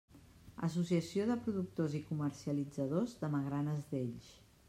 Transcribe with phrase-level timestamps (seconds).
[0.67, 4.35] Associació de Productors i Comercialitzadors de Magranes d'Elx.